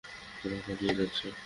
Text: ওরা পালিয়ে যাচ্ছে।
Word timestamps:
ওরা 0.43 0.57
পালিয়ে 0.65 0.93
যাচ্ছে। 0.95 1.25